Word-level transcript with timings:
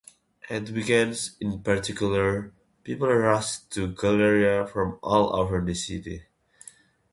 At 0.49 0.71
weekends 0.71 1.37
in 1.39 1.61
particular, 1.61 2.55
people 2.83 3.07
rushed 3.13 3.69
to 3.73 3.89
Galleria 3.89 4.65
from 4.65 4.97
all 5.03 5.35
over 5.35 5.61
the 5.63 5.75
city. 5.75 6.23